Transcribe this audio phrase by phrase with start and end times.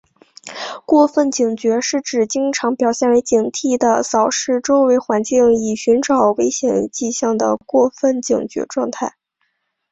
[0.87, 9.13] 过度警觉是指经常表现为警惕地扫视周围环境以寻找危险迹象的过分警觉状态。